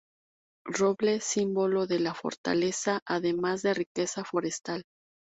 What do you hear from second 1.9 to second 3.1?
la fortaleza,